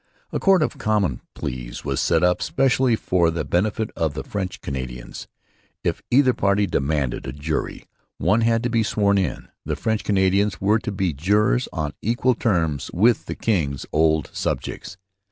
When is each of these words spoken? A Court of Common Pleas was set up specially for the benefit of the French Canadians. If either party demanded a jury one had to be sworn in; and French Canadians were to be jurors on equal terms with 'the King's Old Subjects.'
A 0.31 0.39
Court 0.39 0.63
of 0.63 0.79
Common 0.79 1.21
Pleas 1.35 1.85
was 1.85 1.99
set 1.99 2.23
up 2.23 2.41
specially 2.41 2.95
for 2.95 3.29
the 3.29 3.45
benefit 3.45 3.91
of 3.95 4.15
the 4.15 4.23
French 4.23 4.59
Canadians. 4.59 5.27
If 5.83 6.01
either 6.09 6.33
party 6.33 6.65
demanded 6.65 7.27
a 7.27 7.31
jury 7.31 7.83
one 8.17 8.41
had 8.41 8.63
to 8.63 8.69
be 8.71 8.81
sworn 8.81 9.19
in; 9.19 9.49
and 9.63 9.77
French 9.77 10.03
Canadians 10.03 10.59
were 10.59 10.79
to 10.79 10.91
be 10.91 11.13
jurors 11.13 11.67
on 11.71 11.93
equal 12.01 12.33
terms 12.33 12.89
with 12.95 13.25
'the 13.27 13.35
King's 13.35 13.85
Old 13.93 14.31
Subjects.' 14.33 14.97